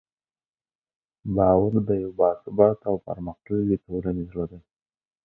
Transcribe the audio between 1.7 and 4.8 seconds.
د یوې باثباته او پرمختللې ټولنې زړه دی.